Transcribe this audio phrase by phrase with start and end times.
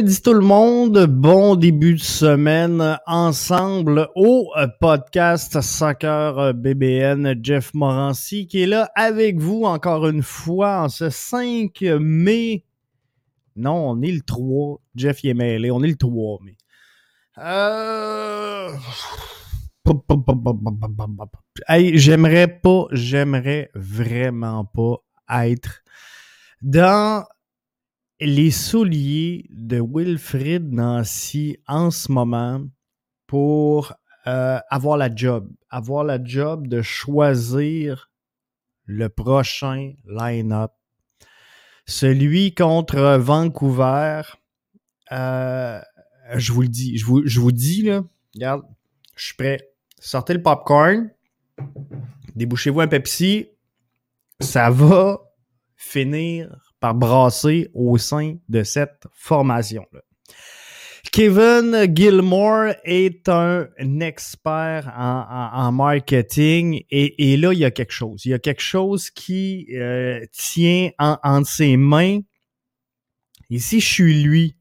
[0.00, 4.50] Lundi tout le monde, bon début de semaine ensemble au
[4.80, 7.34] podcast Soccer BBN.
[7.42, 12.64] Jeff Morancy qui est là avec vous encore une fois en ce 5 mai.
[13.56, 14.80] Non, on est le 3.
[14.94, 16.56] Jeff y est mêlé, on est le 3 mai.
[17.36, 18.70] Euh...
[21.68, 25.02] J'aimerais pas, j'aimerais vraiment pas
[25.46, 25.82] être
[26.62, 27.26] dans
[28.20, 32.62] les souliers de Wilfrid Nancy en ce moment
[33.26, 33.94] pour
[34.26, 38.10] euh, avoir la job, avoir la job de choisir
[38.84, 40.72] le prochain line-up.
[41.86, 44.22] Celui contre Vancouver,
[45.12, 45.80] euh,
[46.34, 48.62] je vous le dis, je vous, je vous dis, là, regarde,
[49.16, 49.72] je suis prêt.
[49.98, 51.10] Sortez le popcorn,
[52.36, 53.48] débouchez-vous un Pepsi,
[54.40, 55.20] ça va
[55.76, 60.00] finir par brasser au sein de cette formation-là.
[61.12, 63.66] Kevin Gilmore est un
[64.00, 68.24] expert en, marketing et, là, il y a quelque chose.
[68.24, 72.20] Il y a quelque chose qui euh, tient en, entre ses mains.
[73.50, 74.56] Et si je suis lui,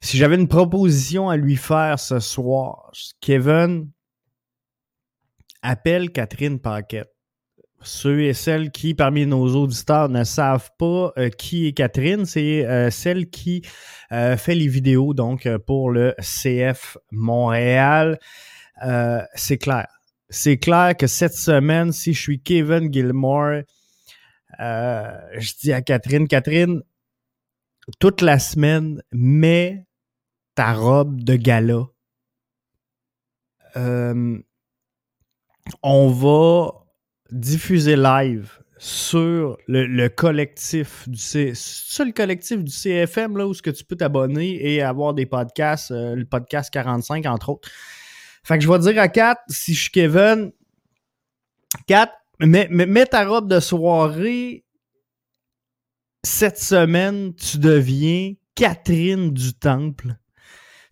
[0.00, 3.90] si j'avais une proposition à lui faire ce soir, Kevin,
[5.62, 7.15] appelle Catherine Paquette
[7.86, 12.66] ceux et celles qui, parmi nos auditeurs, ne savent pas euh, qui est Catherine, c'est
[12.66, 13.62] euh, celle qui
[14.12, 18.18] euh, fait les vidéos donc pour le CF Montréal.
[19.34, 19.86] c'est clair.
[20.28, 23.62] C'est clair que cette semaine, si je suis Kevin Gilmore,
[24.58, 26.82] je dis à Catherine, Catherine,
[28.00, 29.86] toute la semaine, mets
[30.56, 31.86] ta robe de gala.
[35.82, 36.85] on va
[37.30, 41.52] diffusé live sur le, collectif du C...
[41.98, 45.90] le collectif du CFM là où ce que tu peux t'abonner et avoir des podcasts,
[45.90, 47.70] euh, le podcast 45 entre autres.
[48.44, 50.52] Fait que je vais dire à Kat, si je suis Kevin,
[51.86, 54.64] Kat, mets, mets ta robe de soirée.
[56.22, 60.16] Cette semaine, tu deviens Catherine du Temple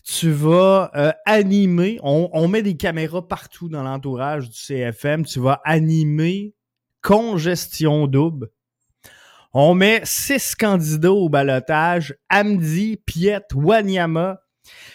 [0.05, 5.61] tu vas euh, animer, on, met des caméras partout dans l'entourage du CFM, tu vas
[5.65, 6.55] animer
[7.01, 8.51] congestion double.
[9.55, 14.41] On met six candidats au balotage, Amdi, Piet, Wanyama,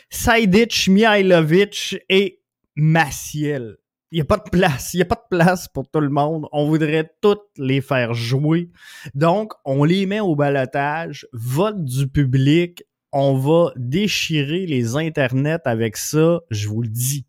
[0.10, 2.44] Saidic, Mihailovic et
[2.76, 3.78] Maciel.
[4.12, 6.10] Il n'y a pas de place, il n'y a pas de place pour tout le
[6.10, 6.48] monde.
[6.52, 8.70] On voudrait toutes les faire jouer.
[9.14, 15.98] Donc, on les met au balotage, vote du public, on va déchirer les internets avec
[15.98, 17.26] ça, je vous le dis.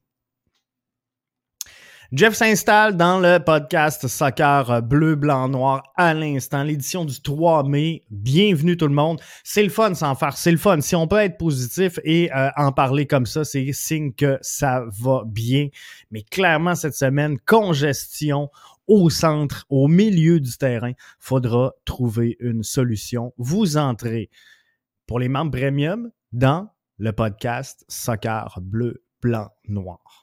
[2.12, 8.02] Jeff s'installe dans le podcast Soccer Bleu, Blanc, Noir à l'instant, l'édition du 3 mai.
[8.10, 9.20] Bienvenue tout le monde.
[9.44, 10.80] C'est le fun sans faire, c'est le fun.
[10.80, 14.82] Si on peut être positif et euh, en parler comme ça, c'est signe que ça
[14.88, 15.68] va bien.
[16.10, 18.50] Mais clairement, cette semaine, congestion
[18.88, 23.32] au centre, au milieu du terrain, faudra trouver une solution.
[23.38, 24.30] Vous entrez
[25.10, 30.19] pour les membres premium dans le podcast Soccer bleu, blanc, noir.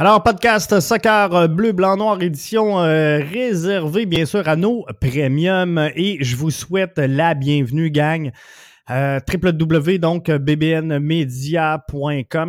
[0.00, 6.16] Alors, podcast Soccer bleu, blanc, noir, édition euh, réservée bien sûr à nos premiums et
[6.24, 8.30] je vous souhaite la bienvenue, gang.
[8.88, 9.98] Euh, www.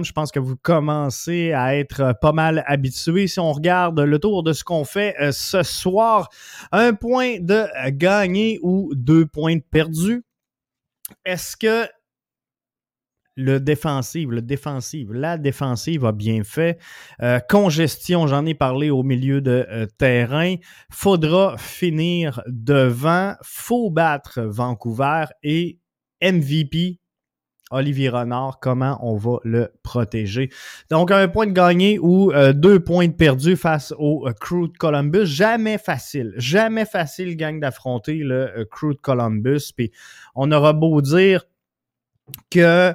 [0.06, 3.28] Je pense que vous commencez à être pas mal habitués.
[3.28, 6.30] Si on regarde le tour de ce qu'on fait euh, ce soir,
[6.72, 10.24] un point de gagné ou deux points de perdu.
[11.26, 11.86] Est-ce que
[13.36, 16.78] le défensif, le défensif, la défensive a bien fait.
[17.22, 20.56] Euh, congestion, j'en ai parlé au milieu de euh, terrain.
[20.92, 23.36] Faudra finir devant.
[23.42, 25.80] Faut battre Vancouver et
[26.22, 27.00] MVP.
[27.74, 30.50] Olivier Renard, comment on va le protéger?
[30.90, 34.78] Donc, un point de gagné ou euh, deux points de perdu face au Crew de
[34.78, 35.26] Columbus.
[35.26, 36.34] Jamais facile.
[36.36, 39.72] Jamais facile, gang, d'affronter le Crew de Columbus.
[39.74, 39.90] Puis,
[40.36, 41.46] on aura beau dire
[42.50, 42.94] que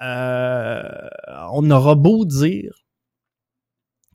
[0.00, 1.08] euh,
[1.50, 2.72] on aura beau dire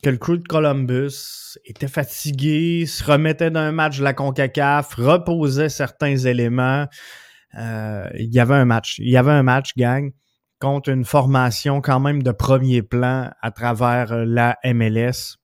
[0.04, 5.70] que le crew de Columbus était fatigué, se remettait d'un match de la CONCACAF, reposait
[5.70, 6.88] certains éléments.
[7.58, 9.00] Euh, il y avait un match.
[9.00, 10.12] Il y avait un match, gang,
[10.60, 15.38] contre une formation quand même de premier plan à travers la MLS.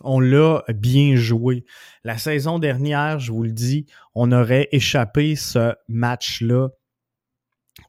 [0.00, 1.64] on l'a bien joué.
[2.02, 6.68] La saison dernière, je vous le dis, on aurait échappé ce match-là.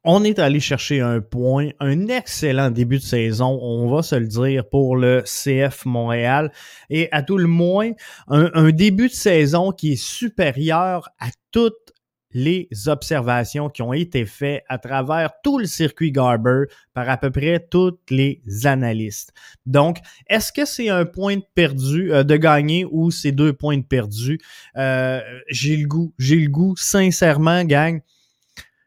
[0.06, 4.28] On est allé chercher un point, un excellent début de saison, on va se le
[4.28, 6.52] dire, pour le CF Montréal.
[6.90, 7.92] Et à tout le moins,
[8.28, 11.94] un, début de saison qui est supérieur à toute
[12.34, 16.64] les observations qui ont été faites à travers tout le circuit Garber
[16.94, 19.32] par à peu près tous les analystes.
[19.66, 23.84] Donc, est-ce que c'est un point perdu euh, de gagner ou c'est deux points de
[23.84, 24.40] perdu?
[24.78, 28.02] Euh, j'ai le goût, j'ai le goût, sincèrement, gang,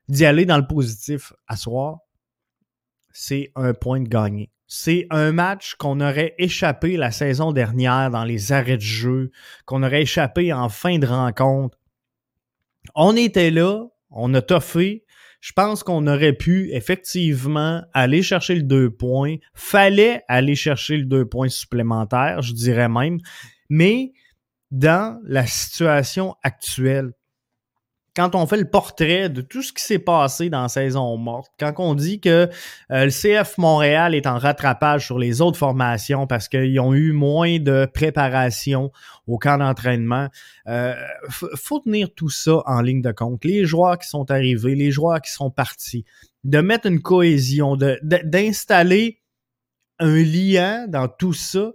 [0.08, 1.98] d'y aller dans le positif à soir.
[3.12, 4.50] C'est un point de gagner.
[4.66, 9.30] C'est un match qu'on aurait échappé la saison dernière dans les arrêts de jeu,
[9.64, 11.78] qu'on aurait échappé en fin de rencontre
[12.94, 15.04] on était là, on a toffé.
[15.40, 19.36] Je pense qu'on aurait pu effectivement aller chercher le deux points.
[19.54, 23.18] Fallait aller chercher le deux points supplémentaires, je dirais même.
[23.68, 24.12] Mais
[24.70, 27.12] dans la situation actuelle,
[28.16, 31.74] quand on fait le portrait de tout ce qui s'est passé dans saison morte, quand
[31.76, 32.48] on dit que
[32.90, 37.12] euh, le CF Montréal est en rattrapage sur les autres formations parce qu'ils ont eu
[37.12, 38.90] moins de préparation
[39.26, 40.28] au camp d'entraînement,
[40.66, 40.94] euh,
[41.28, 43.44] faut tenir tout ça en ligne de compte.
[43.44, 46.06] Les joueurs qui sont arrivés, les joueurs qui sont partis,
[46.42, 49.20] de mettre une cohésion, d'installer
[49.98, 51.72] un lien dans tout ça.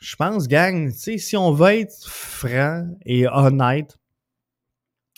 [0.00, 3.97] Je pense, gang, si on veut être franc et honnête,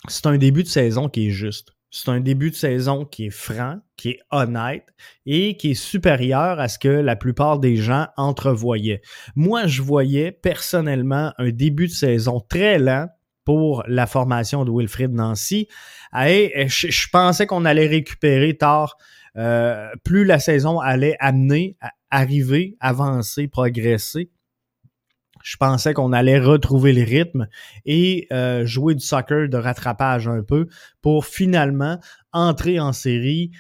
[0.09, 1.73] c'est un début de saison qui est juste.
[1.93, 4.87] C'est un début de saison qui est franc, qui est honnête
[5.27, 9.03] et qui est supérieur à ce que la plupart des gens entrevoyaient.
[9.35, 13.09] Moi, je voyais personnellement un début de saison très lent
[13.45, 15.67] pour la formation de Wilfrid Nancy.
[16.25, 18.97] Et je, pensais qu'on allait récupérer tard.
[19.37, 21.77] Euh, plus la saison allait amener,
[22.11, 24.31] arriver, avancer, progresser
[25.43, 27.49] je pensais qu'on allait retrouver le rythme
[27.85, 30.67] et euh, jouer du soccer de rattrapage un peu
[31.03, 31.99] pour finalement
[32.33, 33.51] entrer en série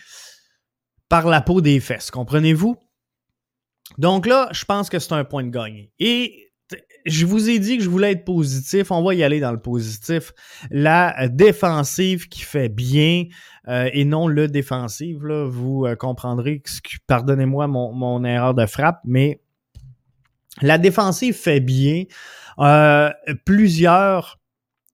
[1.08, 2.10] par la peau des fesses.
[2.10, 2.76] Comprenez-vous?
[3.98, 5.92] Donc là, je pense que c'est un point de gagné.
[5.98, 6.52] Et
[7.06, 8.90] je vous ai dit que je voulais être positif.
[8.90, 10.32] On va y aller dans le positif.
[10.70, 13.24] La défensive qui fait bien
[13.68, 15.24] euh, et non le défensive.
[15.26, 16.62] Là, vous euh, comprendrez,
[17.06, 19.40] pardonnez-moi mon, mon erreur de frappe, mais
[20.62, 22.04] la défensive fait bien.
[22.58, 23.10] Euh,
[23.44, 24.38] plusieurs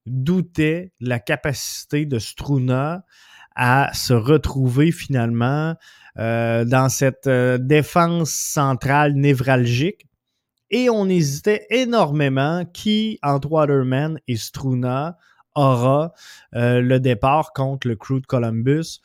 [0.05, 3.05] doutaient la capacité de Struna
[3.57, 5.75] à se retrouver finalement
[6.19, 10.07] euh, dans cette euh, défense centrale névralgique.
[10.71, 15.17] Et on hésitait énormément qui, entre Waterman et Struna,
[15.55, 16.13] aura
[16.53, 19.01] le départ contre le crew de Columbus.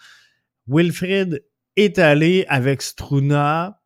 [0.67, 1.45] Wilfrid
[1.77, 3.80] est allé avec Struna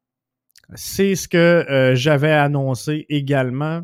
[0.73, 3.81] c'est ce que euh, j'avais annoncé également.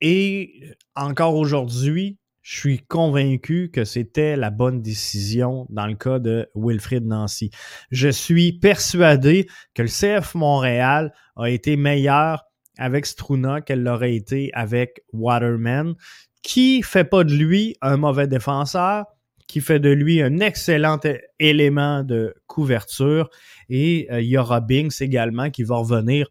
[0.00, 0.62] Et
[0.96, 7.04] encore aujourd'hui, je suis convaincu que c'était la bonne décision dans le cas de Wilfrid
[7.04, 7.50] Nancy.
[7.90, 12.44] Je suis persuadé que le CF Montréal a été meilleur
[12.78, 15.94] avec Struna qu'elle l'aurait été avec Waterman,
[16.42, 19.04] qui fait pas de lui un mauvais défenseur,
[19.50, 20.98] qui fait de lui un excellent
[21.38, 23.30] élément de couverture.
[23.68, 26.28] Et euh, il y aura Binks également qui va revenir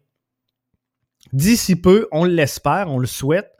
[1.32, 3.50] d'ici peu, on l'espère, on le souhaite,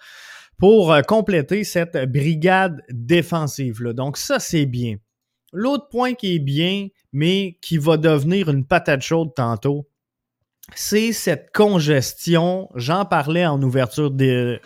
[0.58, 3.92] pour euh, compléter cette brigade défensive-là.
[3.92, 4.96] Donc ça, c'est bien.
[5.52, 9.88] L'autre point qui est bien, mais qui va devenir une patate chaude tantôt,
[10.74, 14.60] c'est cette congestion, j'en parlais en ouverture de,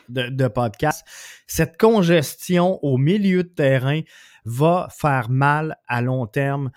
[0.49, 1.05] podcast,
[1.47, 4.01] cette congestion au milieu de terrain
[4.45, 6.71] va faire mal à long terme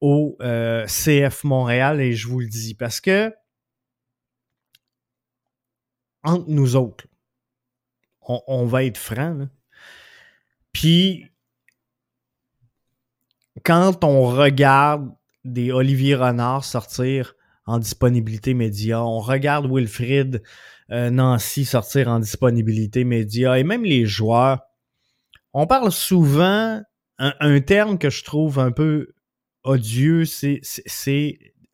[0.00, 3.32] au euh, CF Montréal et je vous le dis parce que
[6.22, 7.06] entre nous autres,
[8.20, 9.48] on, va être franc.
[10.72, 11.26] Puis
[13.64, 15.10] quand on regarde
[15.44, 17.34] des Olivier Renard sortir
[17.66, 20.42] en disponibilité média, on regarde Wilfrid
[20.90, 24.60] euh, Nancy sortir en disponibilité média et même les joueurs
[25.52, 26.80] on parle souvent,
[27.18, 29.14] un, terme que je trouve un peu
[29.64, 30.60] odieux, c'est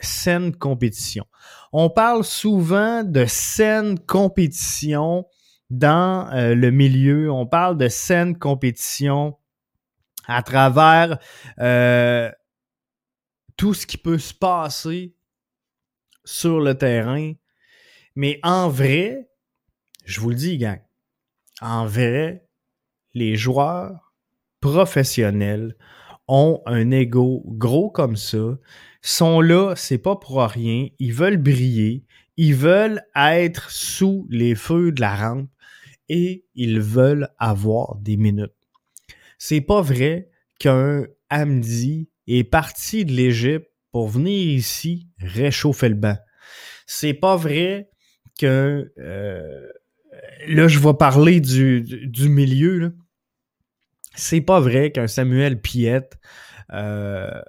[0.00, 1.26] saine compétition.
[1.72, 5.26] On parle souvent de saine compétition
[5.70, 7.30] dans euh, le milieu.
[7.30, 9.38] On parle de saine compétition
[10.26, 11.18] à travers
[11.60, 12.30] euh,
[13.56, 15.14] tout ce qui peut se passer
[16.24, 17.32] sur le terrain.
[18.14, 19.28] Mais en vrai,
[20.04, 20.80] je vous le dis, gang,
[21.60, 22.45] en vrai,
[23.16, 24.12] les joueurs
[24.60, 25.74] professionnels
[26.28, 28.58] ont un ego gros comme ça,
[29.00, 32.04] sont là, c'est pas pour rien, ils veulent briller,
[32.36, 35.48] Ils veulent être sous les feux de la rampe
[36.10, 38.52] et ils veulent avoir des minutes.
[39.38, 46.18] C'est pas vrai qu'un Hamdi est parti de l'Égypte pour venir ici réchauffer le banc.
[46.86, 47.88] C'est pas vrai
[48.38, 49.68] que euh,
[50.48, 52.94] là je vais parler du, du, milieu.
[54.16, 56.18] C'est pas vrai qu'un Samuel Piette
[56.72, 57.40] euh,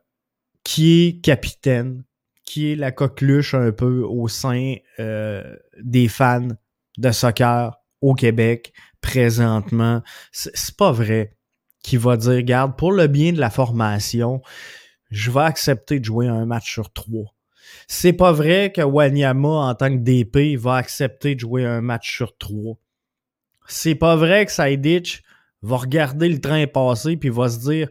[0.63, 2.03] qui est capitaine,
[2.43, 6.50] qui est la coqueluche un peu au sein euh, des fans
[6.97, 10.03] de soccer au Québec présentement.
[10.31, 11.38] C'est pas vrai
[11.83, 14.41] qu'il va dire, regarde, pour le bien de la formation,
[15.09, 17.33] je vais accepter de jouer un match sur trois.
[17.88, 22.13] C'est pas vrai que Wanyama, en tant que DP, va accepter de jouer un match
[22.13, 22.77] sur trois.
[23.67, 25.24] C'est pas vrai que Saiditch
[25.61, 27.89] va regarder le train passer puis va se dire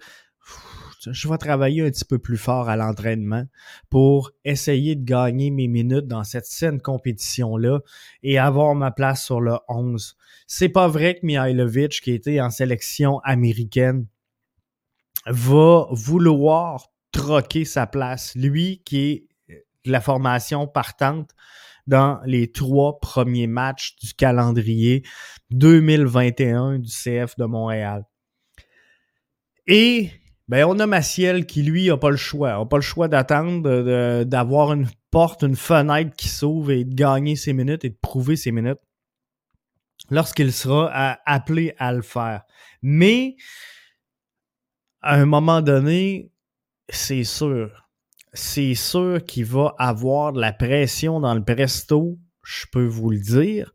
[1.12, 3.44] je vais travailler un petit peu plus fort à l'entraînement
[3.90, 7.80] pour essayer de gagner mes minutes dans cette saine compétition-là
[8.22, 10.16] et avoir ma place sur le 11.
[10.46, 14.06] C'est pas vrai que Mihailovic, qui était en sélection américaine,
[15.26, 18.34] va vouloir troquer sa place.
[18.34, 19.26] Lui qui est
[19.84, 21.30] de la formation partante
[21.86, 25.04] dans les trois premiers matchs du calendrier
[25.50, 28.04] 2021 du CF de Montréal.
[29.66, 30.10] Et
[30.48, 32.54] ben on a Maciel qui, lui, a pas le choix.
[32.54, 37.36] A pas le choix d'attendre, d'avoir une porte, une fenêtre qui s'ouvre et de gagner
[37.36, 38.78] ses minutes et de prouver ses minutes
[40.10, 42.42] lorsqu'il sera appelé à le faire.
[42.82, 43.36] Mais,
[45.00, 46.30] à un moment donné,
[46.88, 47.88] c'est sûr.
[48.32, 53.18] C'est sûr qu'il va avoir de la pression dans le presto, je peux vous le
[53.18, 53.72] dire.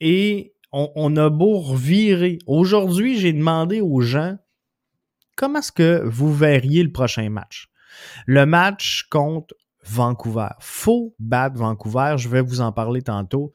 [0.00, 2.38] Et on, a beau revirer.
[2.46, 4.36] Aujourd'hui, j'ai demandé aux gens
[5.36, 7.68] comment est-ce que vous verriez le prochain match?
[8.26, 10.50] Le match contre Vancouver.
[10.60, 13.52] Faut battre Vancouver, je vais vous en parler tantôt.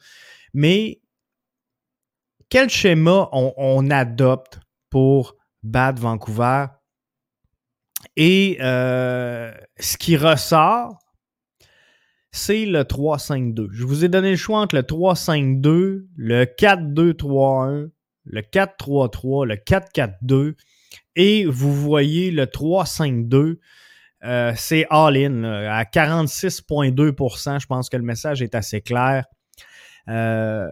[0.54, 1.02] Mais
[2.50, 6.66] quel schéma on, adopte pour battre Vancouver?
[8.16, 11.03] Et euh, ce qui ressort,
[12.34, 13.68] c'est le 3-5-2.
[13.72, 17.90] Je vous ai donné le choix entre le 3-5-2, le 4-2-3-1,
[18.26, 20.56] le 4-3-3, le 4-4-2
[21.16, 23.60] et vous voyez le 352,
[24.24, 29.26] euh, c'est all-in à 46,2% Je pense que le message est assez clair.
[30.10, 30.68] Euh,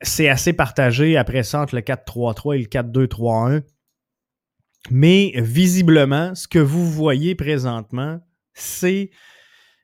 [0.00, 3.62] c'est assez partagé après ça entre le 4-3-3 et le 4-2-3-1.
[4.90, 8.18] Mais visiblement, ce que vous voyez présentement,
[8.54, 9.10] c'est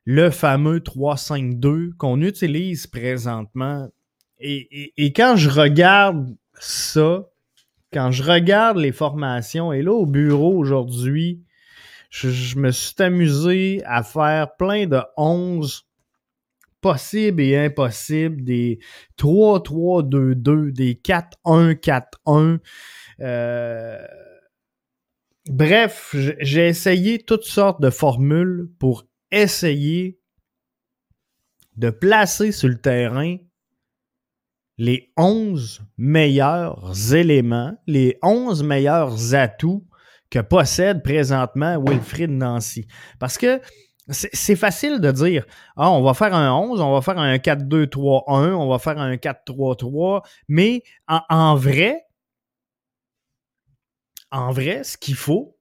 [0.04, 3.88] le fameux 3-5-2 qu'on utilise présentement.
[4.38, 7.26] et, quand je regarde ça,
[7.92, 11.44] quand je regarde les formations, et là au bureau aujourd'hui,
[12.10, 15.86] je, me suis amusé à faire plein de 11
[16.80, 18.78] possibles et impossibles, des
[19.18, 22.58] 3-3-2-2, des 4-1-4-1.
[23.20, 23.98] Euh,
[25.48, 29.06] bref, j'ai essayé toutes sortes de formules pour
[29.42, 30.20] essayer
[31.76, 33.36] de placer sur le terrain
[34.76, 39.86] les 11 meilleurs éléments, les 11 meilleurs atouts
[40.30, 42.86] que possède présentement Wilfrid Nancy.
[43.18, 43.60] Parce que
[44.10, 48.52] c'est facile de dire ah, on va faire un 11, on va faire un 4-2-3-1,
[48.52, 52.04] on va faire un 4-3-3, mais en, en, vrai,
[54.30, 55.56] en vrai, ce qu'il faut,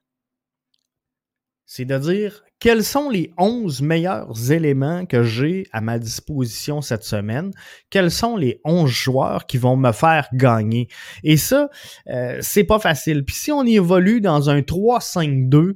[1.66, 7.04] c'est de dire quels sont les 11 meilleurs éléments que j'ai à ma disposition cette
[7.04, 7.52] semaine?
[7.90, 10.88] Quels sont les 11 joueurs qui vont me faire gagner?
[11.26, 11.70] Et ça,
[12.08, 13.26] euh, c'est pas facile.
[13.26, 15.76] Puis si on évolue dans un 3-5-2,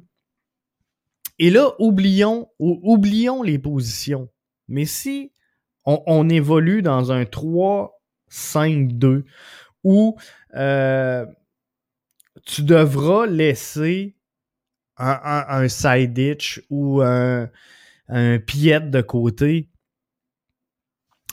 [1.38, 2.48] et là, oublions,
[3.42, 4.30] les positions.
[4.66, 5.30] Mais si
[5.84, 9.24] on, évolue dans un 3-5-2
[9.84, 10.16] où
[10.54, 11.26] euh,
[12.46, 14.14] tu devras laisser
[14.98, 17.48] un, side ditch ou un,
[18.08, 19.68] un piette de côté.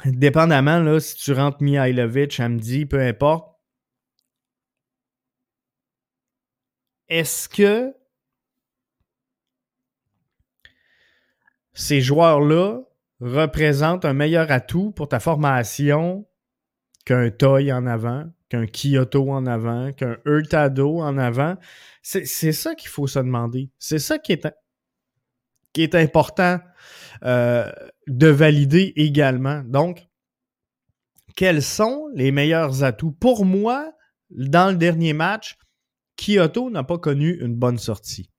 [0.06, 3.56] Dépendamment, là, si tu rentres Mihailovic, dit peu importe.
[7.08, 7.96] Est-ce que
[11.74, 12.82] ces joueurs-là
[13.20, 16.26] représentent un meilleur atout pour ta formation
[17.06, 21.56] qu'un Toy en avant, qu'un Kyoto en avant, qu'un Hurtado en avant.
[22.02, 23.70] C'est ça qu'il faut se demander.
[23.80, 24.48] C'est ça qui est,
[25.74, 26.60] qui est important
[27.24, 27.72] euh,
[28.08, 29.64] de valider également.
[29.64, 30.08] Donc,
[31.36, 33.12] quels sont les meilleurs atouts?
[33.12, 33.94] Pour moi,
[34.30, 35.58] dans le dernier match,
[36.18, 38.32] Kyoto n'a pas connu une bonne sortie.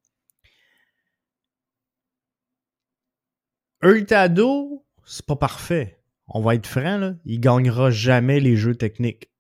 [3.82, 5.95] Hurtado, c'est pas parfait.
[6.36, 9.30] On va être franc, là, il gagnera jamais les jeux techniques.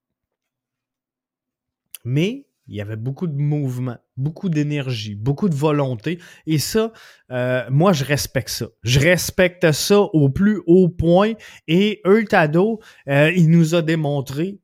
[2.06, 6.18] Mais il y avait beaucoup de mouvement, beaucoup d'énergie, beaucoup de volonté.
[6.46, 6.94] Et ça,
[7.30, 8.68] euh, moi, je respecte ça.
[8.82, 11.34] Je respecte ça au plus haut point.
[11.68, 14.58] Et Hurtado, euh, il nous a démontré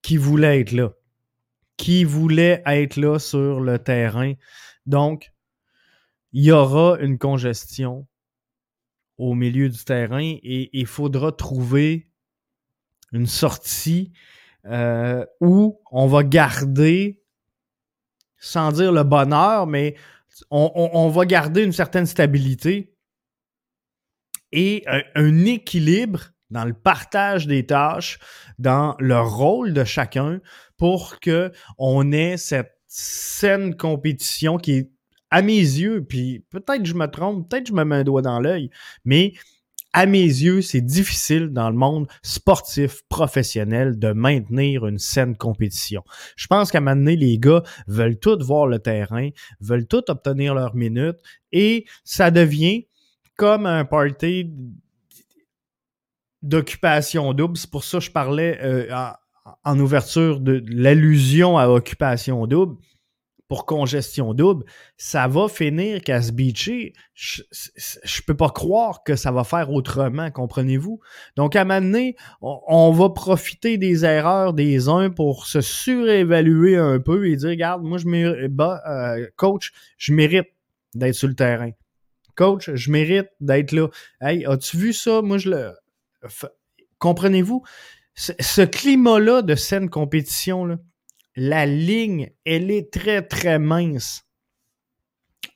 [0.00, 0.92] qu'il voulait être là.
[1.76, 4.34] Qu'il voulait être là sur le terrain.
[4.86, 5.32] Donc,
[6.32, 8.06] il y aura une congestion
[9.18, 12.08] au milieu du terrain et il faudra trouver
[13.12, 14.12] une sortie
[14.66, 17.22] euh, où on va garder
[18.38, 19.94] sans dire le bonheur, mais
[20.50, 22.94] on, va garder une certaine stabilité
[24.52, 28.18] et un, équilibre dans le partage des tâches,
[28.58, 30.40] dans le rôle de chacun
[30.76, 34.93] pour que on ait cette saine compétition qui est
[35.34, 38.38] à mes yeux, puis peut-être je me trompe, peut-être je me mets un doigt dans
[38.38, 38.70] l'œil,
[39.04, 39.32] mais
[39.92, 46.04] à mes yeux, c'est difficile dans le monde sportif professionnel de maintenir une saine compétition.
[46.36, 50.54] Je pense qu'à un moment les gars veulent tous voir le terrain, veulent tous obtenir
[50.54, 51.18] leurs minutes
[51.50, 52.86] et ça devient
[53.36, 54.52] comme un party
[56.42, 57.56] d'occupation double.
[57.56, 59.10] C'est pour ça que je parlais euh,
[59.64, 62.76] en ouverture de l'allusion à occupation double
[63.54, 64.64] pour congestion double,
[64.96, 66.92] ça va finir qu'à se beacher.
[67.14, 70.98] Je, je, peux pas croire que ça va faire autrement, comprenez-vous?
[71.36, 76.98] Donc, à un moment on, va profiter des erreurs des uns pour se surévaluer un
[76.98, 80.48] peu et dire, regarde, moi, je mérite, bah, euh, coach, je mérite
[80.96, 81.70] d'être sur le terrain.
[82.34, 83.86] Coach, je mérite d'être là.
[84.20, 85.22] Hey, as-tu vu ça?
[85.22, 85.72] Moi, je le...
[86.98, 87.62] Comprenez-vous?
[88.16, 90.78] Ce climat-là de saine compétition, là,
[91.36, 94.24] la ligne, elle est très, très mince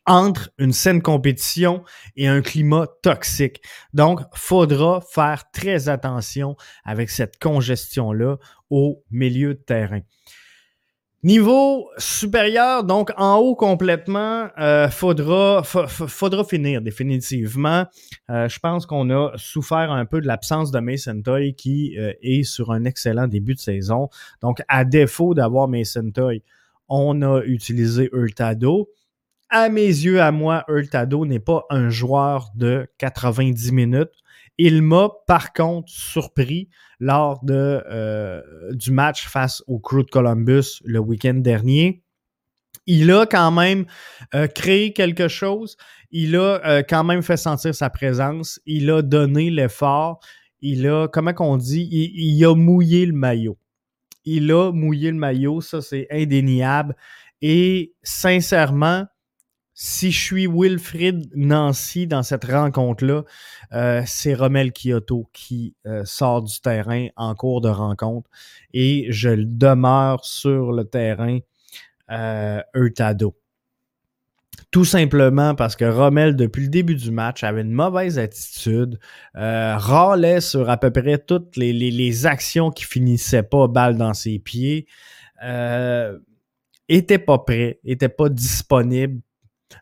[0.07, 1.85] entre une saine compétition
[2.17, 3.61] et un climat toxique.
[3.93, 8.38] Donc, faudra faire très attention avec cette congestion-là
[8.71, 10.01] au milieu de terrain.
[11.24, 17.87] Niveau supérieur, donc en haut complètement, euh, faudra, faudra finir définitivement.
[18.31, 22.12] Euh, je pense qu'on a souffert un peu de l'absence de Mason Toy qui euh,
[22.22, 24.09] est sur un excellent début de saison.
[24.42, 26.44] Donc, à défaut d'avoir Mason Toy,
[26.88, 28.88] on a utilisé Hurtado.
[29.48, 34.12] À mes yeux, à moi, Hurtado n'est pas un joueur de 90 minutes.
[34.57, 36.68] Il m'a par contre surpris
[37.01, 42.03] lors de, euh, du match face au Crew de Columbus le week-end dernier.
[42.87, 43.85] Il a quand même
[44.35, 45.77] euh, créé quelque chose.
[46.11, 48.61] Il a euh, quand même fait sentir sa présence.
[48.67, 50.21] Il a donné l'effort.
[50.61, 53.59] Il a, comment qu'on dit, il, a mouillé le maillot.
[54.25, 56.97] Il a mouillé le maillot, ça c'est indéniable.
[57.43, 59.07] Et sincèrement,
[59.81, 63.23] si je suis Wilfrid Nancy dans cette rencontre-là,
[63.73, 68.29] euh, c'est Romel Kyoto qui euh, sort du terrain en cours de rencontre
[68.75, 71.38] et je demeure sur le terrain
[72.11, 72.61] euh,
[74.73, 78.99] Tout simplement parce que Rommel, depuis le début du match, avait une mauvaise attitude,
[79.37, 84.14] euh, râlait sur à peu près toutes les, les, actions qui finissaient pas balle dans
[84.14, 84.88] ses pieds,
[85.45, 86.19] euh,
[86.88, 89.21] était pas prêt, était pas disponible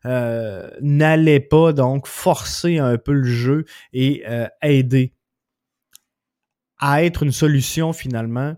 [0.05, 5.14] euh, n'allait pas donc forcer un peu le jeu et euh, aider
[6.79, 8.55] à être une solution finalement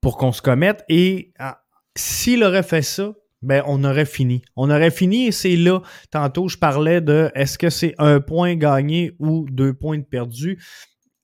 [0.00, 0.84] pour qu'on se commette.
[0.88, 1.62] Et ah,
[1.96, 4.42] s'il aurait fait ça, ben on aurait fini.
[4.56, 5.80] On aurait fini et c'est là,
[6.10, 10.58] tantôt je parlais de est-ce que c'est un point gagné ou deux points perdus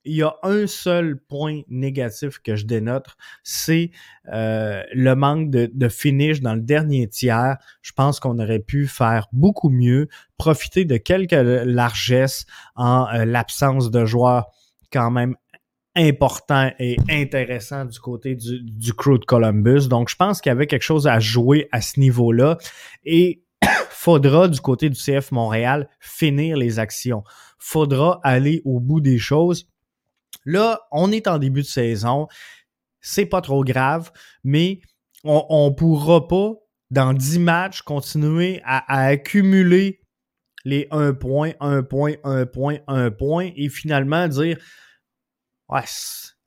[0.05, 3.07] il y a un seul point négatif que je dénote,
[3.43, 3.91] c'est
[4.33, 7.57] euh, le manque de, finish dans le dernier tiers.
[7.83, 13.91] Je pense qu'on aurait pu faire beaucoup mieux, profiter de quelques largesses en euh, l'absence
[13.91, 14.47] de joueurs
[14.93, 15.37] quand même
[15.97, 19.89] importants et intéressants du côté du, du crew de Columbus.
[19.89, 22.59] Donc, je pense qu'il y avait quelque chose à jouer à ce niveau-là.
[23.05, 23.45] Et
[23.91, 27.23] faudra du côté du CF Montréal finir les actions.
[27.59, 29.69] Faudra aller au bout des choses
[30.45, 32.29] Là, on est en début de saison.
[33.01, 34.11] C'est pas trop grave,
[34.45, 34.81] mais
[35.25, 36.53] on ne pourra pas,
[36.91, 40.01] dans 10 matchs, continuer à, accumuler
[40.65, 44.59] les 1 point, 1 point, 1 point, 1 point et finalement dire
[45.69, 45.81] Ouais,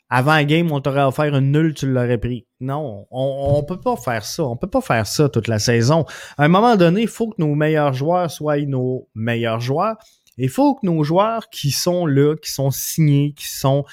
[0.10, 2.48] avant la game, on t'aurait offert une nulle, tu l'aurais pris.
[2.60, 4.44] Non, on, ne peut pas faire ça.
[4.44, 6.06] On peut pas faire ça toute la saison.
[6.38, 9.98] À un moment donné, il faut que nos meilleurs joueurs soient nos meilleurs joueurs.
[10.38, 13.86] Il faut que nos joueurs qui sont là, qui sont signés, qui sont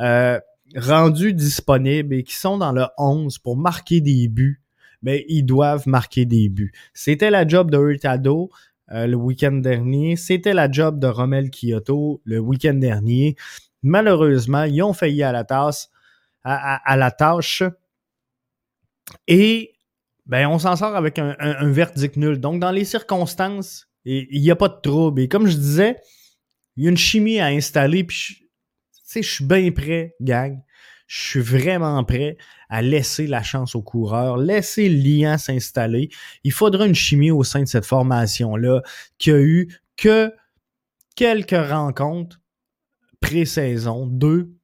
[0.00, 0.40] euh,
[0.76, 4.60] rendus disponibles et qui sont dans le 11 pour marquer des buts,
[5.02, 6.72] mais ben, ils doivent marquer des buts.
[6.94, 8.50] C'était la job de Hurtado
[8.92, 10.16] euh, le week-end dernier.
[10.16, 13.36] C'était la job de Romel Kyoto le week-end dernier.
[13.82, 15.90] Malheureusement, ils ont failli à la tasse,
[16.44, 17.62] à, la tâche.
[19.26, 19.72] Et
[20.26, 22.38] ben, on s'en sort avec un, verdict nul.
[22.38, 25.20] Donc, dans les circonstances, il n'y a pas de trouble.
[25.20, 25.96] Et comme je disais,
[26.76, 28.04] il y a une chimie à installer.
[28.04, 28.48] Puis,
[29.14, 30.58] je suis bien prêt, gang.
[31.06, 32.38] Je suis vraiment prêt
[32.70, 36.08] à laisser la chance aux coureurs, laisser le lien s'installer.
[36.42, 38.82] Il faudra une chimie au sein de cette formation-là
[39.18, 40.32] qui a eu que
[41.14, 42.40] quelques rencontres
[43.20, 44.54] pré-saison, deux,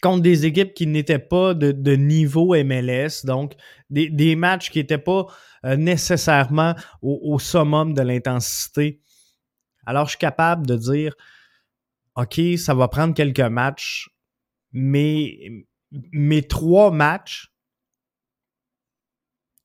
[0.00, 3.54] contre des équipes qui n'étaient pas de, niveau MLS, donc
[3.90, 5.26] des, matchs qui n'étaient pas
[5.64, 9.00] euh, nécessairement au, summum de l'intensité.
[9.86, 11.14] Alors, je suis capable de dire,
[12.16, 14.10] OK, ça va prendre quelques matchs,
[14.72, 17.52] mais mes trois matchs,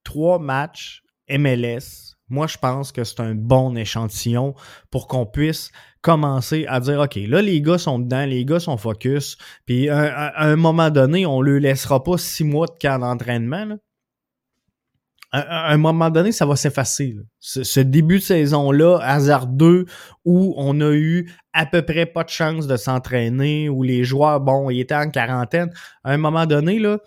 [0.04, 4.56] trois matchs MLS, moi, je pense que c'est un bon échantillon
[4.90, 5.72] pour qu'on puisse
[6.06, 10.40] commencer à dire, OK, là, les gars sont dedans, les gars sont focus, puis à,
[10.40, 13.66] un moment donné, on ne leur laissera pas six mois de camp d'entraînement.
[15.32, 17.16] À, un moment donné, ça va s'effacer.
[17.40, 19.86] Ce, début de saison-là, hasardeux,
[20.26, 24.42] où on a eu à peu près pas de chance de s'entraîner, où les joueurs,
[24.42, 27.00] bon, ils étaient en quarantaine, à un moment donné, là,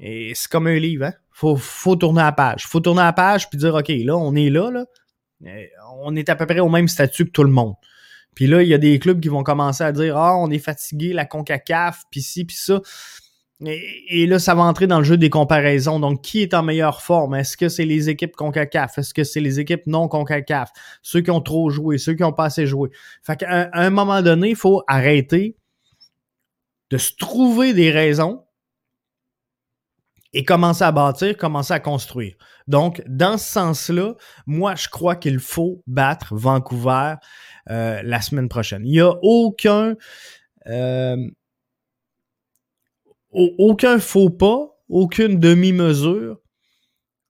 [0.00, 1.12] c'est comme un livre, hein?
[1.32, 2.66] Faut, faut tourner la page.
[2.66, 4.86] Faut tourner la page puis dire, OK, là, on est là, là.
[6.02, 7.74] On est à peu près au même statut que tout le monde.
[8.34, 10.58] Puis là, il y a des clubs qui vont commencer à dire Ah, on est
[10.58, 12.80] fatigué, la CONCACAF, puis ci, puis ça.
[13.64, 16.00] Et, là, ça va entrer dans le jeu des comparaisons.
[16.00, 17.34] Donc, qui est en meilleure forme?
[17.34, 18.98] Est-ce que c'est les équipes CONCACAF?
[18.98, 20.70] Est-ce que c'est les équipes non CONCACAF?
[21.02, 22.90] Ceux qui ont trop joué, ceux qui ont pas assez joué.
[23.22, 25.56] Fait qu'à un moment donné, il faut arrêter
[26.90, 28.42] de se trouver des raisons
[30.32, 32.34] et commencer à bâtir, commencer à construire.
[32.66, 34.14] Donc, dans ce sens-là,
[34.46, 37.16] moi, je crois qu'il faut battre Vancouver
[37.70, 38.82] euh, la semaine prochaine.
[38.84, 39.94] Il n'y a aucun
[40.68, 41.16] euh,
[43.32, 46.38] aucun faux pas, aucune demi-mesure.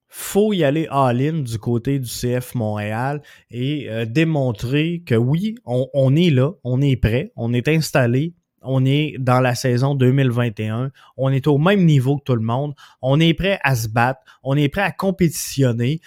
[0.09, 5.89] Faut y aller all-in du côté du CF Montréal et euh, démontrer que oui, on,
[5.95, 10.91] on est là, on est prêt, on est installé, on est dans la saison 2021,
[11.17, 14.21] on est au même niveau que tout le monde, on est prêt à se battre,
[14.43, 16.01] on est prêt à compétitionner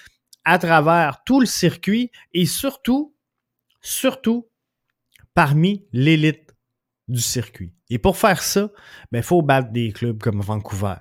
[0.44, 3.16] à travers tout le circuit et surtout,
[3.82, 4.48] surtout
[5.34, 6.56] parmi l'élite
[7.08, 7.74] du circuit.
[7.90, 10.96] Et pour faire ça, il ben, faut battre des clubs comme Vancouver.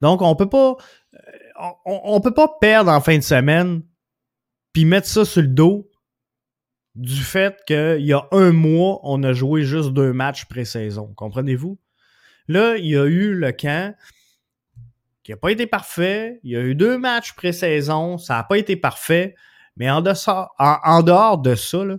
[0.00, 0.76] Donc, on peut pas,
[1.14, 3.82] euh, on, peut pas perdre en fin de semaine
[4.72, 5.90] puis mettre ça sur le dos
[6.96, 11.12] du fait qu'il y a un mois, on a joué juste deux matchs pré-saison.
[11.14, 11.78] Comprenez-vous?
[12.48, 13.94] Là, il y a eu le camp
[15.22, 16.40] qui n'a pas été parfait.
[16.42, 18.16] Il y a eu deux matchs pré-saison.
[18.16, 19.34] Ça n'a pas été parfait.
[19.76, 21.96] Mais en dehors, en, dehors de ça, là,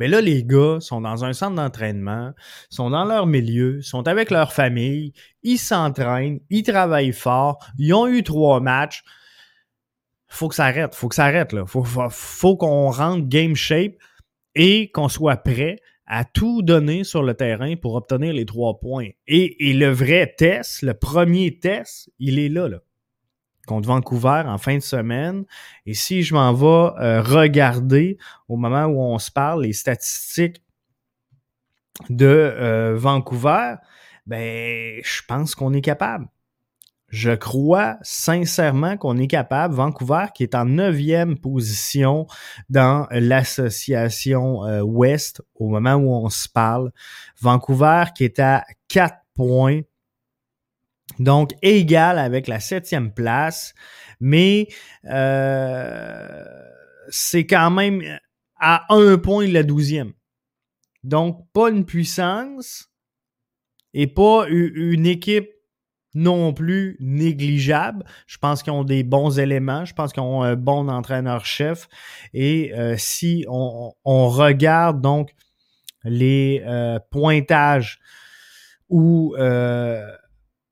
[0.00, 2.32] mais là, les gars sont dans un centre d'entraînement,
[2.70, 5.12] sont dans leur milieu, sont avec leur famille,
[5.42, 9.02] ils s'entraînent, ils travaillent fort, ils ont eu trois matchs
[10.28, 11.64] faut que ça arrête, faut que ça arrête, là.
[11.66, 13.94] Faut, qu'on rentre game shape
[14.54, 19.08] et qu'on soit prêt à tout donner sur le terrain pour obtenir les trois points.
[19.26, 22.78] Et, le vrai test, le premier test, il est là, là.
[23.66, 25.44] Contre Vancouver en fin de semaine.
[25.84, 28.16] Et si je m'en vais euh, regarder
[28.48, 30.62] au moment où on se parle les statistiques
[32.08, 33.74] de euh, Vancouver,
[34.26, 36.28] ben je pense qu'on est capable.
[37.08, 42.26] Je crois sincèrement qu'on est capable, Vancouver qui est en neuvième position
[42.68, 46.92] dans l'association euh, Ouest au moment où on se parle,
[47.40, 49.80] Vancouver qui est à quatre points,
[51.18, 53.72] donc égal avec la septième place,
[54.20, 54.68] mais
[55.06, 56.44] euh,
[57.08, 58.02] c'est quand même
[58.60, 60.12] à un point la douzième.
[61.04, 62.90] Donc pas une puissance
[63.94, 65.48] et pas une équipe
[66.18, 68.04] non plus négligeable.
[68.26, 69.84] Je pense qu'ils ont des bons éléments.
[69.84, 71.88] Je pense qu'ils ont un bon entraîneur-chef.
[72.34, 75.30] Et euh, si on, regarde donc
[76.04, 78.00] les euh, pointages
[78.88, 80.04] où euh,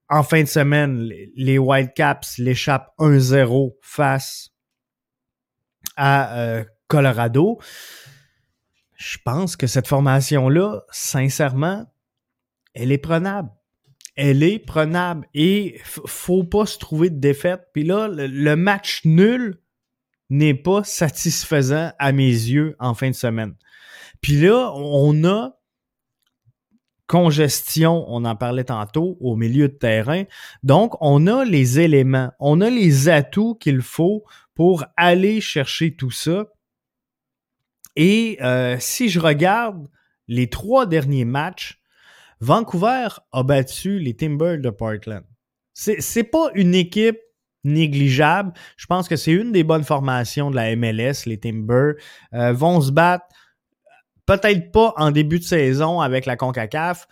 [0.08, 4.50] en fin de semaine, les Whitecaps l'échappent 1-0 face
[5.96, 7.58] à Colorado,
[8.96, 11.86] je pense que cette formation-là, sincèrement,
[12.74, 13.50] elle est prenable
[14.16, 17.68] elle est prenable et faut pas se trouver de défaite.
[17.72, 19.60] Puis là, le, match nul
[20.30, 23.54] n'est pas satisfaisant à mes yeux en fin de semaine.
[24.22, 25.52] Puis là, on a
[27.06, 30.24] congestion, on en parlait tantôt, au milieu de terrain.
[30.62, 34.24] Donc, on a les éléments, on a les atouts qu'il faut
[34.54, 36.46] pour aller chercher tout ça.
[37.94, 39.86] Et euh, si je regarde
[40.26, 41.80] les trois derniers matchs,
[42.40, 45.24] Vancouver a battu les Timbers de Portland.
[45.72, 47.18] C'est pas une équipe
[47.64, 48.52] négligeable.
[48.76, 51.26] Je pense que c'est une des bonnes formations de la MLS.
[51.26, 51.94] Les Timbers
[52.32, 53.26] euh, vont se battre
[54.26, 57.06] peut-être pas en début de saison avec la CONCACAF.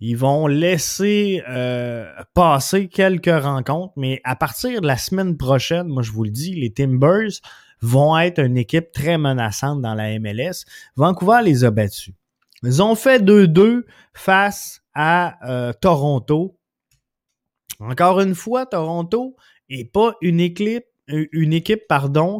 [0.00, 6.02] Ils vont laisser euh, passer quelques rencontres, mais à partir de la semaine prochaine, moi
[6.02, 7.40] je vous le dis, les Timbers
[7.80, 10.64] vont être une équipe très menaçante dans la MLS.
[10.96, 12.14] Vancouver les a battus.
[12.66, 16.58] Ils ont fait 2-2 face à euh, Toronto.
[17.78, 19.36] Encore une fois, Toronto
[19.70, 21.82] n'est pas une équipe, une équipe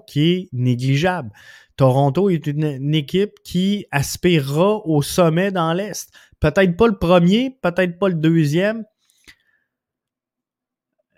[0.09, 1.31] qui est négligeable.
[1.77, 6.11] Toronto est une, équipe qui aspirera au sommet dans l'Est.
[6.41, 8.85] Peut-être pas le premier, peut-être pas le deuxième.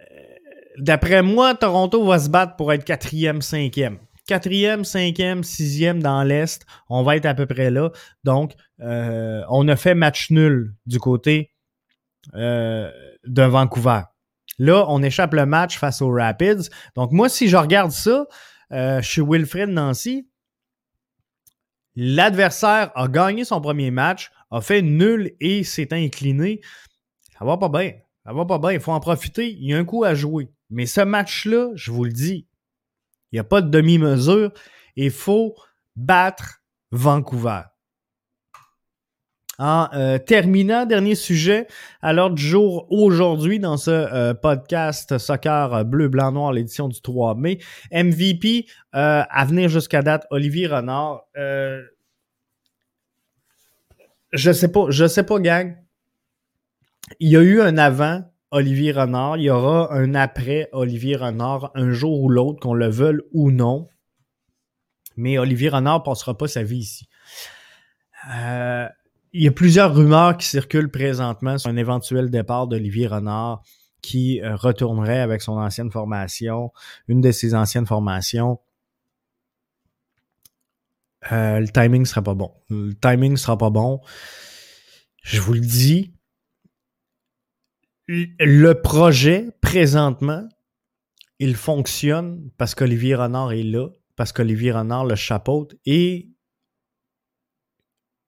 [0.00, 0.04] Euh,
[0.78, 3.98] d'après moi, Toronto va se battre pour être quatrième, cinquième.
[4.28, 7.90] Quatrième, cinquième, sixième dans l'Est, on va être à peu près là.
[8.24, 11.54] Donc, euh, on a fait match nul du côté
[12.34, 12.90] euh,
[13.24, 14.02] de Vancouver.
[14.58, 16.68] Là, on échappe le match face aux Rapids.
[16.94, 18.26] Donc, moi, si je regarde ça,
[18.70, 20.28] euh, suis Wilfred Nancy.
[21.96, 26.60] L'adversaire a gagné son premier match, a fait nul et s'est incliné.
[27.38, 27.92] Ça va pas bien.
[28.26, 28.72] Ça va pas bien.
[28.72, 29.50] Il faut en profiter.
[29.50, 30.50] Il y a un coup à jouer.
[30.68, 32.46] Mais ce match-là, je vous le dis,
[33.32, 34.52] il n'y a pas de demi-mesure.
[34.96, 35.54] Il faut
[35.96, 37.62] battre Vancouver.
[39.60, 41.66] En euh, terminant, dernier sujet
[42.00, 47.00] à l'ordre du jour aujourd'hui dans ce euh, podcast Soccer Bleu, Blanc, Noir, l'édition du
[47.00, 47.58] 3 mai.
[47.90, 51.24] MVP euh, à venir jusqu'à date, Olivier Renard.
[54.32, 55.76] je sais pas, je sais pas, gang.
[57.18, 61.70] Il y a eu un avant Olivier Renard, il y aura un après Olivier Renard,
[61.74, 63.88] un jour ou l'autre, qu'on le veuille ou non.
[65.16, 67.08] Mais Olivier Renard passera pas sa vie ici.
[68.32, 68.88] Euh,
[69.32, 73.62] il y a plusieurs rumeurs qui circulent présentement sur un éventuel départ d'Olivier Renard
[74.00, 76.72] qui euh, retournerait avec son ancienne formation,
[77.08, 78.60] une de ses anciennes formations.
[81.32, 82.52] Euh, le timing sera pas bon.
[82.70, 84.00] Le timing sera pas bon.
[85.22, 86.14] Je vous le dis.
[88.08, 90.48] Le projet, présentement,
[91.38, 96.30] il fonctionne parce qu'Olivier Renard est là, parce qu'Olivier Renard le chapeaute et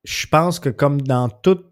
[0.04, 1.66] je pense que comme dans toute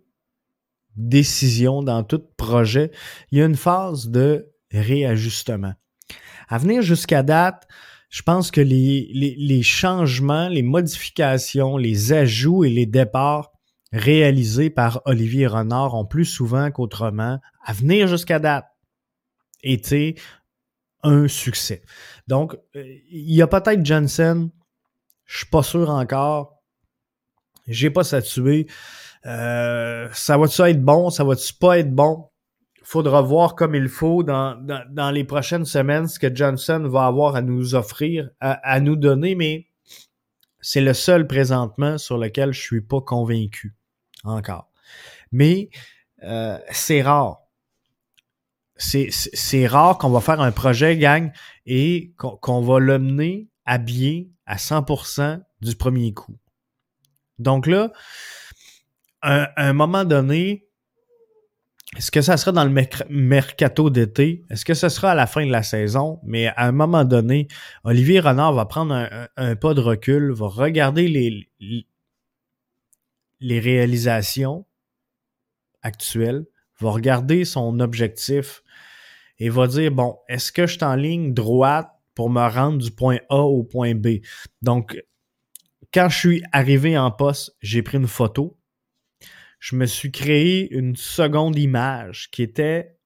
[0.97, 2.91] décision, dans tout projet,
[3.31, 5.75] il y a une phase de réajustement.
[6.49, 7.69] À venir jusqu'à date,
[8.09, 13.53] je pense que les, les, changements, les modifications, les ajouts et les départs
[13.93, 18.67] réalisés par Olivier Renard ont plus souvent qu'autrement, à venir jusqu'à date,
[19.63, 20.17] été
[21.03, 21.83] un succès.
[22.27, 24.51] Donc, il y a peut-être Jensen,
[25.25, 26.59] je suis pas sûr encore,
[27.69, 28.67] j'ai pas statué.
[29.27, 31.11] Euh, ça va-tu être bon?
[31.11, 32.29] Ça va-tu pas être bon?
[32.83, 34.57] Faudra voir comme il faut dans,
[34.91, 39.35] dans, les prochaines semaines ce que Johnson va avoir à nous offrir, à, nous donner,
[39.35, 39.67] mais
[40.61, 43.78] c'est le seul présentement sur lequel je suis pas convaincu
[44.25, 44.71] encore.
[45.33, 45.71] Mais
[46.23, 47.39] euh, c'est rare.
[48.77, 51.33] C'est rare qu'on va faire un projet, gang,
[51.67, 56.39] et qu'on va le mener à bien à 100% du premier coup.
[57.41, 57.93] Donc là,
[59.21, 60.69] à, un moment donné,
[61.97, 64.45] est-ce que ça sera dans le mercato d'été?
[64.51, 66.21] Est-ce que ce sera à la fin de la saison?
[66.23, 67.49] Mais à un moment donné,
[67.85, 71.49] Olivier Renard va prendre un, pas de recul, va regarder les,
[73.41, 74.67] les réalisations
[75.83, 76.47] actuelles,
[76.81, 78.63] va regarder son objectif
[79.39, 82.91] et va dire, bon, est-ce que je suis en ligne droite pour me rendre du
[82.91, 84.19] point A au point B?
[84.63, 85.03] Donc,
[85.93, 88.59] quand je suis arrivé en poste, j'ai pris une photo.
[89.59, 92.97] Je me suis créé une seconde image qui était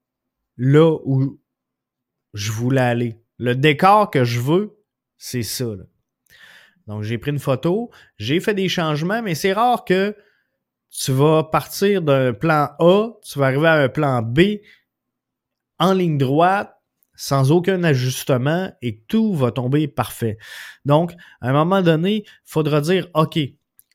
[0.57, 1.41] là où
[2.35, 3.23] je voulais aller.
[3.39, 4.79] Le décor que je veux,
[5.17, 5.67] c'est ça.
[6.87, 10.17] Donc, j'ai pris une photo, j'ai fait des changements, mais c'est rare que
[10.91, 14.41] tu vas partir d'un plan A, tu vas arriver à un plan B
[15.79, 16.77] en ligne droite,
[17.15, 20.39] sans aucun ajustement et tout va tomber parfait.
[20.85, 23.39] Donc, à un moment donné, il faudra dire, OK,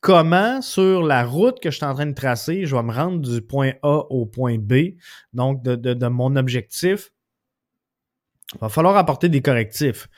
[0.00, 3.20] comment sur la route que je suis en train de tracer, je vais me rendre
[3.20, 4.96] du point A au point B,
[5.32, 7.12] donc de, mon objectif,
[8.54, 10.08] il va falloir apporter des correctifs.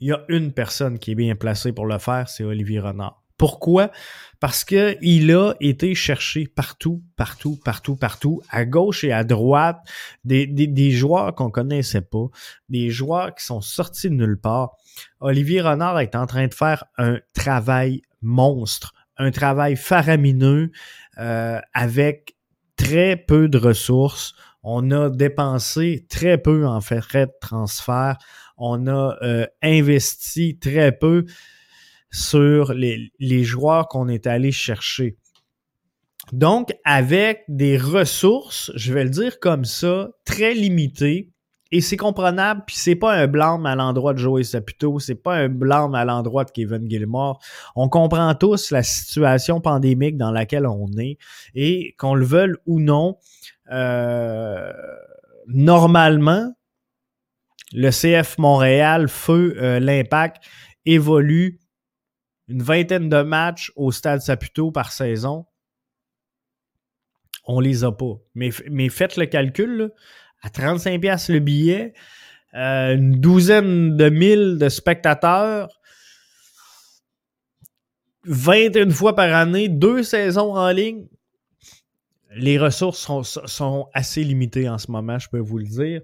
[0.00, 3.22] Il y a une personne qui est bien placée pour le faire, c'est Olivier Renard.
[3.36, 3.90] Pourquoi?
[4.38, 9.78] Parce qu'il a été cherché partout, partout, partout, partout, à gauche et à droite,
[10.24, 12.26] des, des, joueurs qu'on connaissait pas,
[12.68, 14.76] des joueurs qui sont sortis de nulle part.
[15.20, 20.70] Olivier Renard est en train de faire un travail monstre, un travail faramineux
[21.16, 22.36] avec
[22.76, 24.34] très peu de ressources.
[24.62, 28.18] On a dépensé très peu en frais de transfert.
[28.60, 29.16] On a
[29.62, 31.24] investi très peu
[32.12, 35.16] sur les, les joueurs qu'on est allé chercher.
[36.32, 41.30] Donc, avec des ressources, je vais le dire comme ça, très limitées,
[41.72, 45.36] et c'est comprenable, puis c'est pas un blâme à l'endroit de Joey Saputo, c'est pas
[45.36, 47.40] un blâme à l'endroit de Kevin Gilmore.
[47.76, 51.16] On comprend tous la situation pandémique dans laquelle on est,
[51.54, 53.16] et qu'on le veuille ou non,
[53.72, 54.72] euh,
[55.46, 56.52] normalement,
[57.72, 60.42] le CF Montréal, feu euh, l'impact,
[60.86, 61.60] évolue
[62.48, 65.46] une vingtaine de matchs au stade Saputo par saison.
[67.44, 68.14] On les a pas.
[68.34, 68.50] Mais,
[68.88, 69.90] faites le calcul,
[70.42, 71.94] à 35$ le billet,
[72.54, 75.68] euh, une douzaine de mille de spectateurs,
[78.24, 81.06] 21 fois par année, deux saisons en ligne.
[82.32, 83.10] Les ressources
[83.46, 86.02] sont assez limitées en ce moment, je peux vous le dire.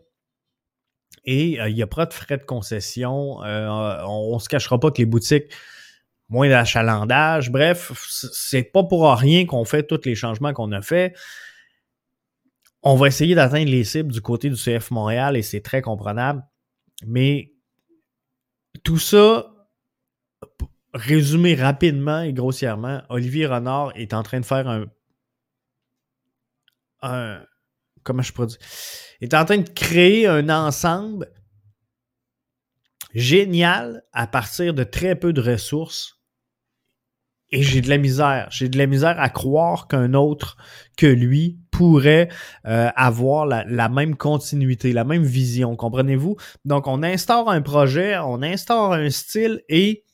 [1.24, 3.42] Et euh, il n'y a pas de frais de concession.
[3.44, 5.52] Euh, on ne se cachera pas que les boutiques
[6.28, 7.50] moins d'achalandage.
[7.50, 7.92] Bref,
[8.32, 11.14] c'est pas pour rien qu'on fait tous les changements qu'on a fait.
[12.82, 16.44] On va essayer d'atteindre les cibles du côté du CF Montréal et c'est très comprenable.
[17.04, 17.52] Mais
[18.84, 19.52] tout ça,
[20.94, 24.86] résumé rapidement et grossièrement, Olivier Renard est en train de faire un.
[27.02, 27.44] un
[28.06, 28.58] comment je dire?
[29.20, 31.30] est en train de créer un ensemble
[33.14, 36.20] génial à partir de très peu de ressources
[37.50, 38.48] et j'ai de la misère.
[38.50, 40.56] J'ai de la misère à croire qu'un autre
[40.96, 42.28] que lui pourrait
[42.66, 46.36] euh, avoir la, la, même continuité, la même vision, comprenez-vous?
[46.64, 50.04] Donc, on instaure un projet, on instaure un style et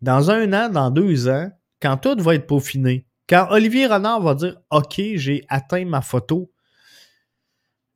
[0.00, 4.34] dans un an, dans deux ans, quand tout va être peaufiné, quand Olivier Renard va
[4.34, 6.50] dire OK, j'ai atteint ma photo,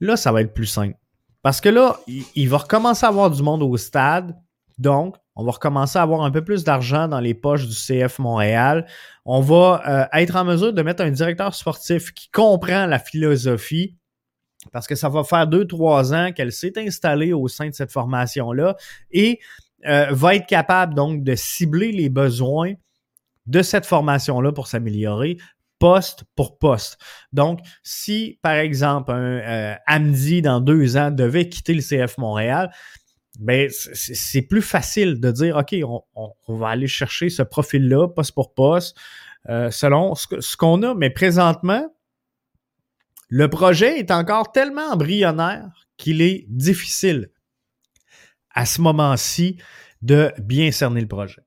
[0.05, 0.97] là, ça va être plus simple.
[1.43, 4.35] Parce que là, il, va recommencer à avoir du monde au stade.
[4.79, 8.19] Donc, on va recommencer à avoir un peu plus d'argent dans les poches du CF
[8.19, 8.87] Montréal.
[9.27, 13.97] On va euh, être en mesure de mettre un directeur sportif qui comprend la philosophie
[14.73, 17.93] parce que ça va faire deux, trois ans qu'elle s'est installée au sein de cette
[17.93, 18.77] formation-là
[19.11, 19.39] et
[19.87, 22.73] euh, va être capable donc de cibler les besoins
[23.47, 25.37] de cette formation-là pour s'améliorer
[25.85, 26.97] poste pour poste.
[27.35, 32.73] Donc, si par exemple un euh, Amdi dans deux ans devait quitter le CF Montréal,
[33.39, 35.77] ben, c'est plus facile de dire, OK,
[36.17, 38.97] on, va aller chercher ce profil-là, poste pour poste,
[39.51, 40.95] euh, selon ce, qu'on a.
[40.95, 41.87] Mais présentement,
[43.29, 47.29] le projet est encore tellement embryonnaire qu'il est difficile
[48.55, 49.59] à ce moment-ci
[50.01, 51.44] de bien cerner le projet.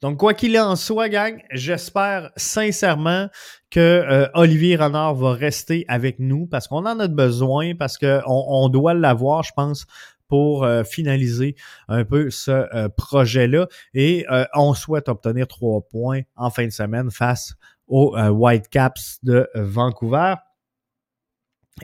[0.00, 3.28] Donc, quoi qu'il en soit, gang, j'espère sincèrement
[3.70, 8.22] que euh, Olivier Renard va rester avec nous parce qu'on en a besoin, parce qu'on
[8.26, 9.84] on doit l'avoir, je pense,
[10.26, 11.54] pour euh, finaliser
[11.88, 13.66] un peu ce euh, projet-là.
[13.92, 17.54] Et on souhaite obtenir trois points en fin de semaine face
[17.86, 20.34] aux Whitecaps de Vancouver.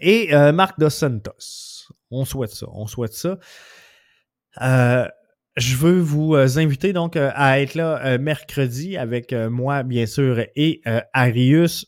[0.00, 1.90] Et Marc Dos Santos.
[2.10, 2.66] On souhaite ça.
[2.70, 3.38] On souhaite ça.
[5.56, 11.86] Je veux vous inviter donc à être là mercredi avec moi, bien sûr, et Arius.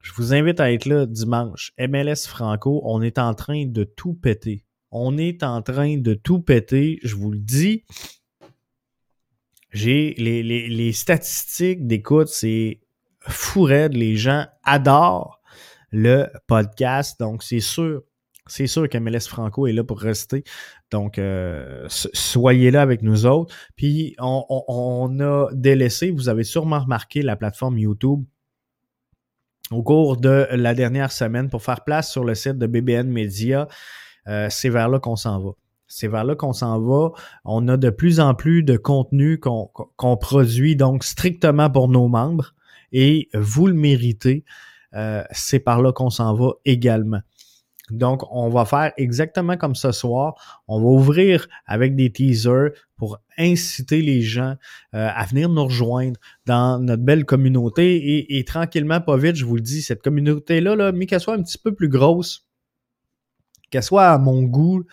[0.00, 1.72] Je vous invite à être là dimanche.
[1.78, 6.40] MLS Franco, on est en train de tout péter on est en train de tout
[6.40, 7.84] péter, je vous le dis.
[9.70, 12.80] J'ai les, statistiques d'écoute, c'est
[13.20, 13.66] fou.
[13.66, 15.40] Les gens adorent
[15.90, 17.20] le podcast.
[17.20, 18.02] Donc, c'est sûr,
[18.48, 20.44] c'est sûr qu'MLS Franco est là pour rester.
[20.90, 23.54] Donc, euh, soyez là avec nous autres.
[23.76, 28.24] Puis, on, on, a délaissé, vous avez sûrement remarqué la plateforme YouTube
[29.70, 33.68] au cours de la dernière semaine pour faire place sur le site de BBN Media.
[34.26, 35.50] Euh, c'est vers là qu'on s'en va.
[35.86, 37.10] C'est vers là qu'on s'en va.
[37.44, 42.54] On a de plus en plus de contenu qu'on produit donc strictement pour nos membres
[42.92, 44.44] et vous le méritez.
[44.94, 47.20] Euh, c'est par là qu'on s'en va également.
[47.90, 50.62] Donc, on va faire exactement comme ce soir.
[50.68, 54.56] On va ouvrir avec des teasers pour inciter les gens
[54.94, 58.36] euh, à venir nous rejoindre dans notre belle communauté.
[58.36, 61.42] Et, tranquillement, pas vite, je vous le dis, cette communauté-là, là, mais qu'elle soit un
[61.42, 62.46] petit peu plus grosse,
[63.70, 64.84] qu'elle soit à mon goût,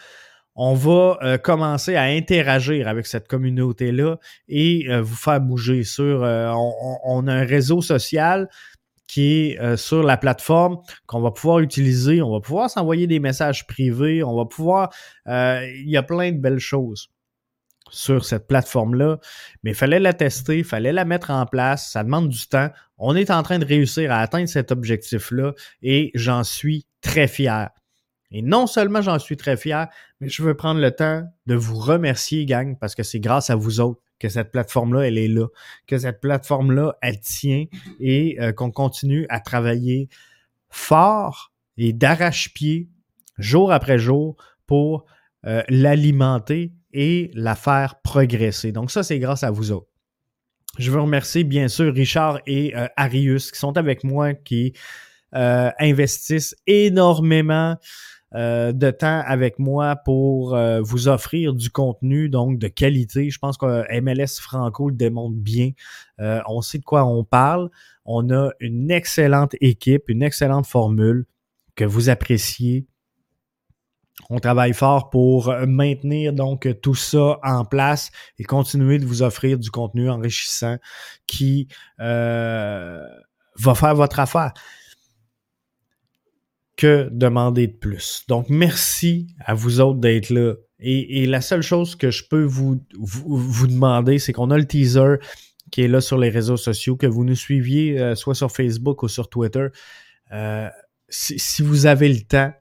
[0.57, 6.21] on va euh, commencer à interagir avec cette communauté-là et euh, vous faire bouger sur.
[6.21, 8.47] On, a un réseau social
[9.08, 12.22] qui est sur la plateforme qu'on va pouvoir utiliser.
[12.22, 14.24] On va pouvoir s'envoyer des messages privés.
[14.24, 14.91] On va pouvoir.
[15.28, 17.10] Il y a plein de belles choses.
[17.91, 19.20] sur cette plateforme-là,
[19.64, 22.70] mais il fallait la tester, il fallait la mettre en place, ça demande du temps.
[22.97, 27.70] On est en train de réussir à atteindre cet objectif-là et j'en suis très fier.
[28.32, 29.88] Et non seulement j'en suis très fier,
[30.20, 33.56] mais je veux prendre le temps de vous remercier, gang, parce que c'est grâce à
[33.56, 35.47] vous autres que cette plateforme-là, elle est là,
[35.88, 37.66] que cette plateforme-là, elle tient
[37.99, 40.09] et euh, qu'on continue à travailler
[40.70, 42.89] fort et d'arrache-pied,
[43.38, 45.05] jour après jour, pour
[45.45, 48.72] euh, l'alimenter et la faire progresser.
[48.72, 49.89] Donc ça, c'est grâce à vous autres.
[50.78, 54.74] Je veux remercier bien sûr Richard et euh, Arius qui sont avec moi, qui
[55.34, 57.76] investissent énormément
[58.36, 63.29] euh, de temps avec moi pour vous offrir du contenu donc de qualité.
[63.29, 65.71] Je pense que MLS Franco le démontre bien.
[66.19, 67.69] on sait de quoi on parle.
[68.05, 71.25] On a une excellente équipe, une excellente formule
[71.75, 72.88] que vous appréciez,
[74.29, 79.59] on travaille fort pour maintenir donc tout ça en place et continuer de vous offrir
[79.59, 80.77] du contenu enrichissant
[81.27, 81.67] qui
[81.99, 83.01] euh,
[83.57, 84.53] va faire votre affaire.
[86.76, 88.23] Que demander de plus?
[88.28, 90.55] Donc, merci à vous autres d'être là.
[90.80, 95.15] Et, la seule chose que je peux vous, vous, demander, c'est qu'on a le teaser
[95.71, 99.01] qui est là sur les réseaux sociaux, que vous nous suiviez euh, soit sur Facebook
[99.03, 99.67] ou sur Twitter.
[100.32, 100.69] Euh,
[101.09, 102.53] si vous avez le temps,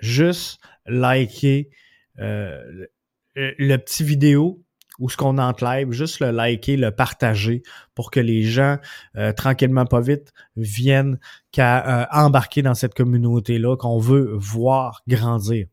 [0.00, 1.70] juste liker
[2.18, 2.86] euh,
[3.34, 4.64] le, petit vidéo
[4.98, 7.62] ou ce qu'on entre live, juste le liker, le partager
[7.94, 8.78] pour que les gens,
[9.16, 11.18] euh, tranquillement pas vite, viennent
[11.52, 15.66] qu'à euh, embarquer dans cette communauté-là qu'on veut voir grandir.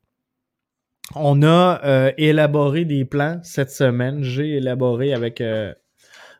[1.15, 4.24] On a élaboré des plans cette semaine.
[4.24, 5.43] J'ai élaboré avec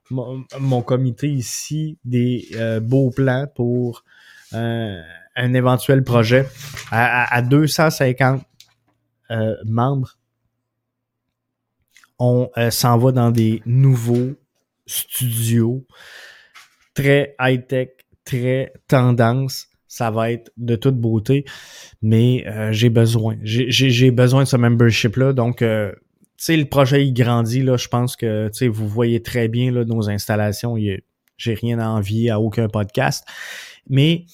[0.10, 2.48] mon, comité ici des
[2.82, 4.06] beaux plans pour
[4.54, 6.48] un éventuel projet
[6.92, 8.42] à, à 250
[9.32, 10.18] euh, membres,
[12.24, 14.32] on euh, s'en va dans des nouveaux
[14.86, 15.86] studios
[16.94, 17.90] très high-tech,
[18.24, 19.68] très tendance.
[19.88, 21.46] Ça va être de toute beauté,
[22.02, 23.36] mais euh, j'ai besoin.
[23.44, 25.34] J'ai besoin de ce membership-là.
[25.34, 25.66] Donc, tu
[26.38, 27.62] sais, le projet, il grandit.
[27.62, 30.78] Je pense que vous voyez très bien là, nos installations.
[31.38, 33.24] J'ai rien à envier à aucun podcast.
[33.88, 34.26] Mais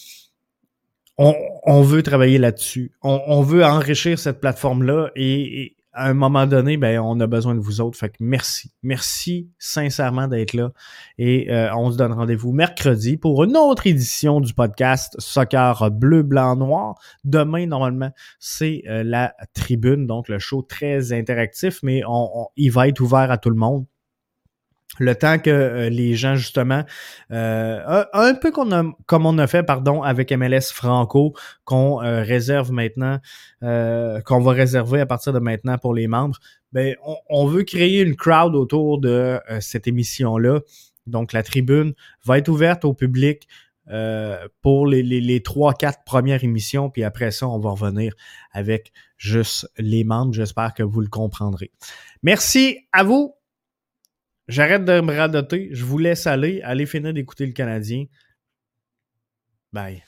[1.20, 2.92] on, veut travailler là-dessus.
[3.02, 7.60] On, veut enrichir cette plateforme-là et, à un moment donné, ben, on a besoin de
[7.60, 7.98] vous autres.
[7.98, 8.72] Fait que merci.
[8.84, 10.72] Merci sincèrement d'être là.
[11.18, 16.24] Et euh, on se donne rendez-vous mercredi pour une autre édition du podcast Soccer Bleu,
[16.24, 17.00] Blanc, Noir.
[17.24, 22.88] Demain, normalement, c'est euh, la tribune, donc le show très interactif, mais on, il va
[22.88, 23.86] être ouvert à tout le monde
[24.98, 26.84] le temps que euh, les gens justement
[27.32, 31.34] euh, un, peu comme on a fait pardon avec MLS Franco
[31.64, 33.20] qu'on euh, réserve maintenant
[33.62, 36.38] qu'on va réserver à partir de maintenant pour les membres
[36.72, 36.96] ben
[37.30, 40.60] on, veut créer une crowd autour de cette émission là
[41.08, 41.94] donc la tribune
[42.26, 43.48] va être ouverte au public
[44.62, 48.14] pour les, les, les 3-4 premières émissions, puis après ça, on va revenir
[48.52, 50.32] avec juste les membres.
[50.32, 51.72] J'espère que vous le comprendrez.
[52.22, 53.34] Merci à vous.
[54.50, 55.70] J'arrête de me radoter.
[55.72, 56.62] Je vous laisse aller.
[56.64, 58.06] Allez finir d'écouter le Canadien.
[59.72, 60.04] Bye.